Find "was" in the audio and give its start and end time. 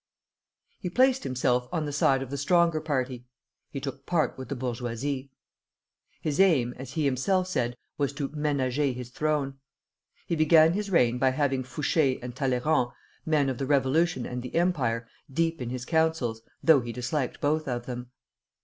7.99-8.11